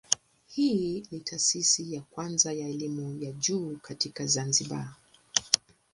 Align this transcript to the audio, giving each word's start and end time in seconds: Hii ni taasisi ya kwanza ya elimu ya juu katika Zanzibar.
Hii 0.47 1.07
ni 1.11 1.19
taasisi 1.19 1.93
ya 1.93 2.01
kwanza 2.01 2.53
ya 2.53 2.67
elimu 2.69 3.17
ya 3.23 3.31
juu 3.31 3.77
katika 3.81 4.25
Zanzibar. 4.25 4.95